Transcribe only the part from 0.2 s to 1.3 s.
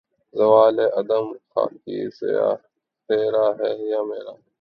زوال آدم